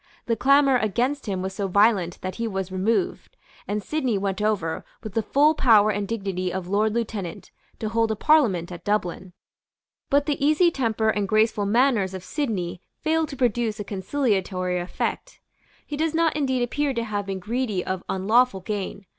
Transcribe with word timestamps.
The 0.25 0.35
clamour 0.35 0.77
against 0.77 1.27
him 1.27 1.43
was 1.43 1.53
so 1.53 1.67
violent 1.67 2.19
that 2.21 2.37
he 2.37 2.47
was 2.47 2.71
removed; 2.71 3.37
and 3.67 3.83
Sidney 3.83 4.17
went 4.17 4.41
over, 4.41 4.83
with 5.03 5.13
the 5.13 5.21
full 5.21 5.53
power 5.53 5.91
and 5.91 6.07
dignity 6.07 6.51
of 6.51 6.67
Lord 6.67 6.91
Lieutenant, 6.95 7.51
to 7.77 7.87
hold 7.87 8.09
a 8.09 8.15
Parliament 8.15 8.71
at 8.71 8.83
Dublin. 8.83 9.33
But 10.09 10.25
the 10.25 10.43
easy 10.43 10.71
temper 10.71 11.09
and 11.11 11.27
graceful 11.27 11.67
manners 11.67 12.15
of 12.15 12.23
Sidney 12.23 12.81
failed 12.97 13.29
to 13.29 13.35
produce 13.37 13.79
a 13.79 13.83
conciliatory 13.83 14.79
effect. 14.79 15.39
He 15.85 15.95
does 15.97 16.15
not 16.15 16.35
indeed 16.35 16.63
appear 16.63 16.95
to 16.95 17.03
have 17.03 17.27
been 17.27 17.37
greedy 17.37 17.85
of 17.85 18.03
unlawful 18.09 18.61
gain. 18.61 19.05